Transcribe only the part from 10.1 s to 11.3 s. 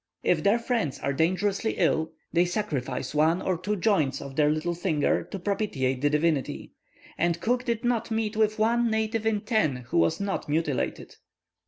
not mutilated.